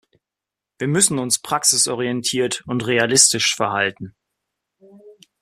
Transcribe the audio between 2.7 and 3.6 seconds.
realistisch